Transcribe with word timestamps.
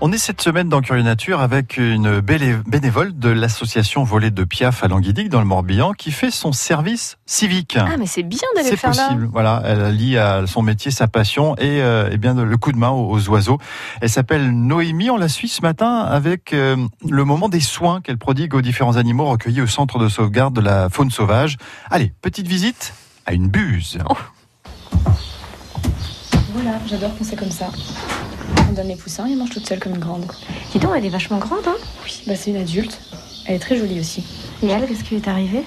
On 0.00 0.12
est 0.12 0.18
cette 0.18 0.40
semaine 0.40 0.68
dans 0.68 0.80
Curieux 0.80 1.02
Nature 1.02 1.40
avec 1.40 1.76
une 1.76 2.20
belle 2.20 2.62
bénévole 2.68 3.18
de 3.18 3.30
l'association 3.30 4.04
Volet 4.04 4.30
de 4.30 4.44
Piaf 4.44 4.84
à 4.84 4.88
Languidic 4.88 5.28
dans 5.28 5.40
le 5.40 5.44
Morbihan 5.44 5.92
qui 5.92 6.12
fait 6.12 6.30
son 6.30 6.52
service 6.52 7.16
civique. 7.26 7.76
Ah 7.80 7.96
mais 7.98 8.06
c'est 8.06 8.22
bien 8.22 8.46
d'aller 8.54 8.68
C'est 8.68 8.76
faire 8.76 8.90
possible. 8.90 9.22
là. 9.24 9.28
Voilà, 9.32 9.62
elle 9.64 9.80
allie 9.80 10.16
à 10.16 10.46
son 10.46 10.62
métier 10.62 10.92
sa 10.92 11.08
passion 11.08 11.56
et, 11.56 11.82
euh, 11.82 12.10
eh 12.12 12.16
bien 12.16 12.34
le 12.34 12.56
coup 12.58 12.70
de 12.70 12.78
main 12.78 12.90
aux, 12.90 13.10
aux 13.10 13.28
oiseaux. 13.28 13.58
Elle 14.00 14.10
s'appelle 14.10 14.52
Noémie. 14.52 15.10
On 15.10 15.16
la 15.16 15.28
suit 15.28 15.48
ce 15.48 15.62
matin 15.62 15.98
avec 15.98 16.52
euh, 16.52 16.76
le 17.08 17.24
moment 17.24 17.48
des 17.48 17.60
soins 17.60 18.00
qu'elle 18.00 18.18
prodigue 18.18 18.54
aux 18.54 18.62
différents 18.62 18.98
animaux 18.98 19.24
recueillis 19.24 19.62
au 19.62 19.66
centre 19.66 19.98
de 19.98 20.08
sauvegarde 20.08 20.54
de 20.54 20.60
la 20.60 20.90
faune 20.90 21.10
sauvage. 21.10 21.56
Allez, 21.90 22.12
petite 22.22 22.46
visite 22.46 22.94
à 23.26 23.32
une 23.32 23.48
buse. 23.48 23.98
Voilà, 26.64 26.78
j'adore 26.86 27.10
quand 27.18 27.24
c'est 27.24 27.36
comme 27.36 27.50
ça. 27.50 27.68
On 28.70 28.72
donne 28.72 28.88
les 28.88 28.96
poussins 28.96 29.26
et 29.28 29.32
elle 29.32 29.38
mange 29.38 29.50
toute 29.50 29.66
seule 29.68 29.78
comme 29.80 29.92
une 29.92 29.98
grande. 30.00 30.24
Dis 30.72 30.78
donc, 30.78 30.92
elle 30.96 31.04
est 31.04 31.10
vachement 31.10 31.36
grande, 31.36 31.60
hein 31.66 31.76
Oui, 32.04 32.22
bah 32.26 32.34
c'est 32.36 32.50
une 32.50 32.56
adulte. 32.56 32.98
Elle 33.46 33.56
est 33.56 33.58
très 33.58 33.76
jolie 33.76 34.00
aussi. 34.00 34.24
Et 34.62 34.68
elle, 34.68 34.86
qu'est-ce 34.86 35.04
qui 35.04 35.10
lui 35.14 35.16
est 35.22 35.28
arrivé? 35.28 35.62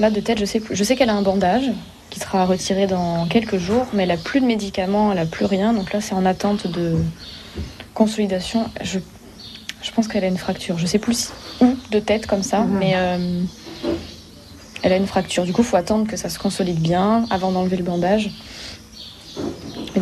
Là, 0.00 0.10
de 0.10 0.18
tête, 0.20 0.40
je 0.40 0.44
sais, 0.44 0.60
je 0.68 0.82
sais 0.84 0.96
qu'elle 0.96 1.08
a 1.10 1.14
un 1.14 1.22
bandage 1.22 1.70
qui 2.10 2.18
sera 2.18 2.44
retiré 2.46 2.88
dans 2.88 3.26
quelques 3.26 3.58
jours, 3.58 3.86
mais 3.92 4.02
elle 4.02 4.10
a 4.10 4.16
plus 4.16 4.40
de 4.40 4.46
médicaments, 4.46 5.12
elle 5.12 5.18
a 5.18 5.24
plus 5.26 5.44
rien. 5.44 5.72
Donc 5.72 5.92
là, 5.92 6.00
c'est 6.00 6.14
en 6.14 6.26
attente 6.26 6.66
de 6.66 6.96
consolidation. 7.94 8.68
Je, 8.82 8.98
je 9.82 9.90
pense 9.92 10.08
qu'elle 10.08 10.24
a 10.24 10.28
une 10.28 10.36
fracture. 10.36 10.78
Je 10.78 10.86
sais 10.86 10.98
plus 10.98 11.30
où 11.60 11.76
de 11.92 12.00
tête 12.00 12.26
comme 12.26 12.42
ça, 12.42 12.60
Mhm. 12.62 12.76
mais 12.78 12.92
euh, 12.96 13.42
elle 14.82 14.92
a 14.92 14.96
une 14.96 15.06
fracture. 15.06 15.44
Du 15.44 15.52
coup, 15.52 15.62
il 15.62 15.68
faut 15.68 15.76
attendre 15.76 16.08
que 16.08 16.16
ça 16.16 16.28
se 16.28 16.40
consolide 16.40 16.80
bien 16.80 17.24
avant 17.30 17.52
d'enlever 17.52 17.76
le 17.76 17.84
bandage. 17.84 18.30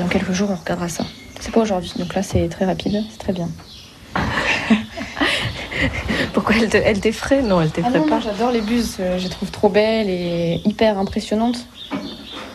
Dans 0.00 0.08
quelques 0.08 0.32
jours, 0.32 0.50
on 0.50 0.54
regardera 0.56 0.88
ça. 0.88 1.04
C'est 1.40 1.52
pas 1.52 1.60
aujourd'hui, 1.60 1.92
donc 1.98 2.14
là, 2.14 2.22
c'est 2.22 2.48
très 2.48 2.64
rapide, 2.64 3.04
c'est 3.10 3.18
très 3.18 3.32
bien. 3.32 3.48
Pourquoi 6.32 6.54
elle 6.56 6.68
te- 6.68 6.76
elle 6.76 7.00
t'effraie? 7.00 7.42
Non, 7.42 7.60
elle 7.60 7.68
Ah 7.68 7.76
t'effraie 7.76 7.98
non, 8.00 8.06
pas. 8.08 8.20
j'adore 8.20 8.50
les 8.50 8.60
buses, 8.60 8.96
euh, 9.00 9.18
je 9.18 9.24
les 9.24 9.30
trouve 9.30 9.50
trop 9.50 9.68
belles 9.68 10.08
et 10.08 10.60
hyper 10.64 10.98
impressionnantes. 10.98 11.66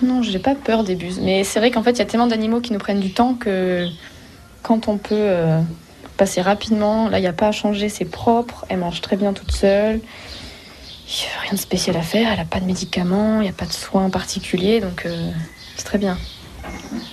Non, 0.01 0.21
j'ai 0.21 0.39
pas 0.39 0.55
peur 0.55 0.83
des 0.83 0.95
buses. 0.95 1.19
Mais 1.21 1.43
c'est 1.43 1.59
vrai 1.59 1.71
qu'en 1.71 1.81
fait, 1.83 1.91
il 1.91 1.99
y 1.99 2.01
a 2.01 2.05
tellement 2.05 2.27
d'animaux 2.27 2.61
qui 2.61 2.73
nous 2.73 2.79
prennent 2.79 2.99
du 2.99 3.11
temps 3.13 3.33
que 3.35 3.87
quand 4.61 4.87
on 4.87 4.97
peut 4.97 5.15
euh, 5.15 5.61
passer 6.17 6.41
rapidement, 6.41 7.09
là, 7.09 7.17
il 7.19 7.21
n'y 7.21 7.27
a 7.27 7.33
pas 7.33 7.47
à 7.47 7.51
changer, 7.51 7.89
c'est 7.89 8.05
propre, 8.05 8.65
elle 8.69 8.79
mange 8.79 9.01
très 9.01 9.15
bien 9.17 9.33
toute 9.33 9.51
seule. 9.51 9.99
Il 11.07 11.11
n'y 11.21 11.27
a 11.37 11.41
rien 11.41 11.51
de 11.53 11.57
spécial 11.57 11.95
à 11.97 12.01
faire, 12.01 12.29
elle 12.31 12.37
n'a 12.39 12.45
pas 12.45 12.59
de 12.59 12.65
médicaments, 12.65 13.37
il 13.37 13.43
n'y 13.43 13.49
a 13.49 13.53
pas 13.53 13.65
de 13.65 13.73
soins 13.73 14.09
particuliers, 14.09 14.79
donc 14.81 15.05
euh, 15.05 15.29
c'est 15.75 15.85
très 15.85 15.97
bien. 15.99 16.17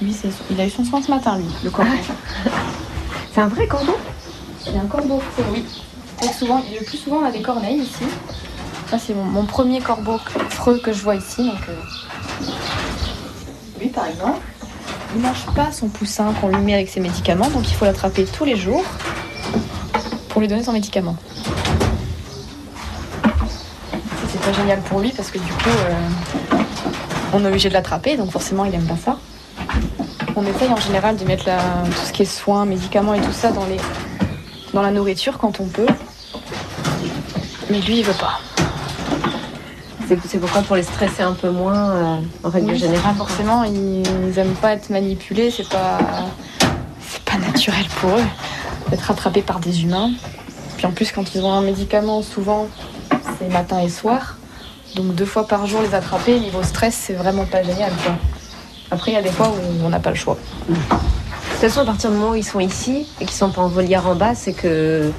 Lui, 0.00 0.12
c'est- 0.12 0.28
il 0.50 0.60
a 0.60 0.66
eu 0.66 0.70
son 0.70 0.84
soin 0.84 1.00
ce 1.02 1.10
matin, 1.10 1.36
lui, 1.36 1.46
le 1.64 1.70
corbeau. 1.70 1.90
C'est 3.34 3.40
un 3.40 3.48
vrai 3.48 3.66
corbeau? 3.66 3.96
A 4.66 4.78
un 4.78 4.86
corbeau 4.86 5.20
oui. 5.52 5.64
Très 6.18 6.32
souvent, 6.32 6.62
le 6.78 6.84
plus 6.84 6.98
souvent, 6.98 7.16
on 7.22 7.24
a 7.26 7.32
des 7.32 7.42
corneilles 7.42 7.80
ici. 7.80 8.04
Ça, 8.88 8.98
c'est 8.98 9.14
mon, 9.14 9.24
mon 9.24 9.44
premier 9.44 9.80
corbeau 9.80 10.18
freux 10.50 10.78
que 10.78 10.92
je 10.92 11.02
vois 11.02 11.16
ici. 11.16 11.44
Donc, 11.44 11.58
euh, 11.68 11.74
Lui, 13.80 13.88
par 13.88 14.06
exemple, 14.06 14.38
il 15.14 15.20
ne 15.20 15.26
mange 15.26 15.44
pas 15.56 15.72
son 15.72 15.88
poussin 15.88 16.32
qu'on 16.40 16.48
lui 16.48 16.58
met 16.62 16.74
avec 16.74 16.88
ses 16.88 17.00
médicaments, 17.00 17.48
donc 17.50 17.68
il 17.68 17.74
faut 17.74 17.84
l'attraper 17.84 18.24
tous 18.24 18.44
les 18.44 18.56
jours 18.56 18.84
pour 20.28 20.40
lui 20.40 20.48
donner 20.48 20.62
son 20.62 20.72
médicament. 20.72 21.16
C'est 24.30 24.40
pas 24.40 24.52
génial 24.52 24.80
pour 24.82 25.00
lui 25.00 25.10
parce 25.10 25.30
que 25.30 25.38
du 25.38 25.52
coup, 25.52 25.68
euh, 25.68 26.58
on 27.34 27.44
est 27.44 27.48
obligé 27.48 27.68
de 27.68 27.74
l'attraper, 27.74 28.16
donc 28.16 28.30
forcément, 28.30 28.64
il 28.64 28.74
aime 28.74 28.86
pas 28.86 28.96
ça. 28.96 29.18
On 30.36 30.46
essaye 30.46 30.68
en 30.72 30.76
général 30.76 31.16
de 31.16 31.24
mettre 31.24 31.44
la- 31.46 31.58
tout 31.84 32.06
ce 32.06 32.12
qui 32.12 32.22
est 32.22 32.26
soins, 32.26 32.64
médicaments 32.64 33.14
et 33.14 33.20
tout 33.20 33.32
ça 33.32 33.52
dans 33.52 33.64
les 33.66 33.76
dans 34.72 34.80
la 34.82 34.90
nourriture 34.90 35.36
quand 35.36 35.60
on 35.60 35.66
peut. 35.66 35.86
Mais 37.68 37.78
lui, 37.80 37.98
il 37.98 38.04
veut 38.04 38.14
pas. 38.14 38.40
C'est 40.28 40.38
pourquoi 40.38 40.62
pour 40.62 40.76
les 40.76 40.82
stresser 40.82 41.22
un 41.22 41.32
peu 41.32 41.48
moins, 41.50 41.90
euh, 41.90 42.16
en 42.44 42.48
règle 42.50 42.72
Oui, 42.72 42.78
générale. 42.78 43.14
forcément, 43.16 43.64
ils 43.64 44.02
aiment 44.38 44.54
pas 44.60 44.72
être 44.72 44.90
manipulés, 44.90 45.50
c'est 45.50 45.68
pas 45.68 45.98
c'est 47.08 47.22
pas 47.24 47.36
naturel 47.38 47.84
pour 48.00 48.10
eux 48.10 48.24
d'être 48.90 49.10
attrapés 49.10 49.42
par 49.42 49.58
des 49.58 49.82
humains. 49.84 50.10
Puis 50.76 50.86
en 50.86 50.90
plus, 50.92 51.12
quand 51.12 51.34
ils 51.34 51.42
ont 51.42 51.52
un 51.52 51.62
médicament, 51.62 52.22
souvent 52.22 52.66
c'est 53.38 53.48
matin 53.50 53.80
et 53.80 53.88
soir. 53.90 54.36
Donc 54.96 55.14
deux 55.14 55.24
fois 55.26 55.46
par 55.46 55.66
jour 55.66 55.80
les 55.82 55.94
attraper, 55.94 56.38
niveau 56.40 56.62
stress, 56.62 56.94
c'est 56.94 57.14
vraiment 57.14 57.44
pas 57.46 57.62
génial. 57.62 57.92
Quoi. 58.04 58.14
Après, 58.92 59.10
il 59.10 59.14
y 59.14 59.16
a 59.16 59.22
des 59.22 59.30
fois 59.30 59.48
où 59.48 59.84
on 59.84 59.88
n'a 59.88 60.00
pas 60.00 60.10
le 60.10 60.16
choix. 60.16 60.36
De 60.68 60.74
toute 60.74 61.60
façon, 61.60 61.80
à 61.80 61.84
partir 61.86 62.10
du 62.10 62.16
moment 62.16 62.32
où 62.32 62.34
ils 62.34 62.44
sont 62.44 62.60
ici 62.60 63.06
et 63.20 63.24
qu'ils 63.24 63.34
sont 63.34 63.50
pas 63.50 63.62
en 63.62 63.68
volière 63.68 64.06
en 64.06 64.14
bas, 64.14 64.34
c'est 64.34 64.52
que 64.52 65.10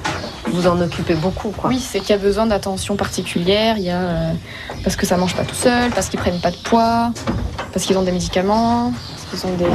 vous 0.46 0.68
en 0.68 0.80
occupez 0.80 1.14
beaucoup, 1.14 1.50
quoi. 1.50 1.70
Oui, 1.70 1.80
c'est 1.80 1.98
qu'il 1.98 2.10
y 2.10 2.12
a 2.12 2.18
besoin 2.18 2.46
d'attention 2.46 2.94
particulière. 2.94 3.76
Il 3.76 3.84
y 3.84 3.90
a 3.90 3.98
euh, 3.98 4.32
parce 4.84 4.94
que 4.94 5.06
ça 5.06 5.16
mange 5.16 5.34
pas 5.34 5.42
tout 5.42 5.56
seul, 5.56 5.90
parce 5.90 6.08
qu'ils 6.08 6.20
prennent 6.20 6.40
pas 6.40 6.52
de 6.52 6.56
poids, 6.56 7.10
parce 7.72 7.84
qu'ils 7.84 7.98
ont 7.98 8.02
des 8.02 8.12
médicaments, 8.12 8.92
parce 9.16 9.42
qu'ils 9.42 9.50
ont 9.50 9.56
des 9.56 9.66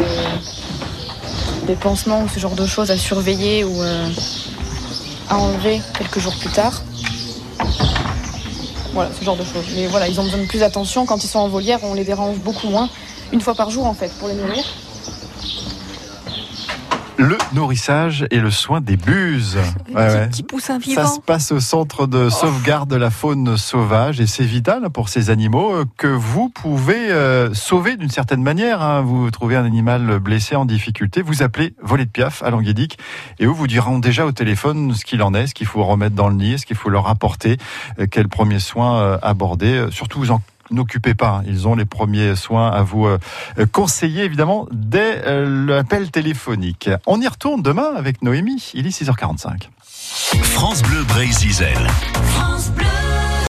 des 1.68 1.76
pansements 1.76 2.24
ou 2.24 2.28
ce 2.30 2.40
genre 2.40 2.56
de 2.56 2.66
choses 2.66 2.90
à 2.90 2.98
surveiller 2.98 3.66
ou 3.66 3.82
euh, 3.82 4.10
à 5.30 5.38
enlever 5.38 5.82
quelques 5.98 6.20
jours 6.20 6.36
plus 6.40 6.50
tard. 6.50 6.82
Voilà, 8.94 9.12
ce 9.18 9.26
genre 9.26 9.36
de 9.36 9.44
choses. 9.44 9.66
Mais 9.76 9.88
voilà, 9.88 10.08
ils 10.08 10.20
ont 10.20 10.24
besoin 10.24 10.40
de 10.40 10.48
plus 10.48 10.60
d'attention. 10.60 11.06
Quand 11.06 11.22
ils 11.24 11.28
sont 11.28 11.40
en 11.40 11.50
volière, 11.50 11.80
on 11.84 11.94
les 11.94 12.06
dérange 12.06 12.38
beaucoup 12.38 12.70
moins. 12.70 12.90
Une 13.32 13.42
fois 13.42 13.56
par 13.56 13.70
jour, 13.70 13.86
en 13.86 13.94
fait, 13.94 14.12
pour 14.20 14.28
les 14.28 14.36
nourrir. 14.36 14.64
Le 17.18 17.38
nourrissage 17.54 18.26
et 18.32 18.40
le 18.40 18.50
soin 18.50 18.80
des 18.80 18.96
buses. 18.96 19.58
Ouais, 19.90 19.96
ouais. 20.06 20.28
Petit 20.28 20.44
poussin 20.44 20.78
Ça 20.80 21.08
se 21.08 21.20
passe 21.20 21.52
au 21.52 21.60
centre 21.60 22.06
de 22.06 22.30
sauvegarde 22.30 22.88
de 22.92 22.96
la 22.96 23.10
faune 23.10 23.58
sauvage 23.58 24.22
et 24.22 24.28
c'est 24.28 24.44
vital 24.46 24.88
pour 24.92 25.10
ces 25.10 25.32
animaux 25.32 25.74
euh, 25.74 25.86
que 25.98 26.06
vous 26.06 26.50
pouvez 26.50 27.12
euh, 27.12 27.52
sauver 27.56 27.98
d'une 27.98 28.12
certaine 28.12 28.44
manière. 28.44 28.84
hein. 28.84 29.02
Vous 29.02 29.32
trouvez 29.32 29.56
un 29.56 29.66
animal 29.66 30.20
blessé 30.20 30.56
en 30.56 30.66
difficulté, 30.66 31.24
vous 31.24 31.42
appelez 31.42 31.74
Volet 31.82 32.06
de 32.06 32.12
Piaf 32.12 32.44
à 32.44 32.52
Languédic 32.52 33.00
et 33.40 33.46
eux 33.46 33.50
vous 33.50 33.66
diront 33.66 33.98
déjà 33.98 34.28
au 34.28 34.32
téléphone 34.32 34.94
ce 34.94 35.04
qu'il 35.06 35.24
en 35.24 35.34
est, 35.34 35.48
ce 35.48 35.56
qu'il 35.56 35.66
faut 35.66 35.84
remettre 35.84 36.16
dans 36.16 36.30
le 36.30 36.36
nid, 36.36 36.60
ce 36.60 36.68
qu'il 36.68 36.78
faut 36.78 36.90
leur 36.90 37.08
apporter, 37.08 37.58
euh, 38.00 38.06
quels 38.10 38.30
premiers 38.30 38.60
soins 38.60 39.18
aborder. 39.24 39.88
Surtout 39.90 40.20
vous 40.20 40.30
en 40.32 40.40
N'occupez 40.72 41.16
pas, 41.16 41.42
ils 41.46 41.68
ont 41.68 41.76
les 41.76 41.86
premiers 41.86 42.36
soins 42.36 42.70
à 42.70 42.84
vous 42.84 43.08
euh, 43.08 43.18
conseiller 43.72 44.24
évidemment 44.24 44.68
dès 44.72 45.22
euh, 45.26 45.66
l'appel 45.68 46.12
téléphonique. 46.12 46.90
On 47.06 47.20
y 47.22 47.28
retourne 47.28 47.62
demain 47.62 47.92
avec 47.96 48.22
Noémie, 48.22 48.72
il 48.74 48.88
est 48.88 49.02
6h45. 49.02 49.70
France 50.44 50.82
Bleu 50.84 51.04
Brésil. 51.04 51.66
France 52.24 52.72
Bleu. 52.72 52.86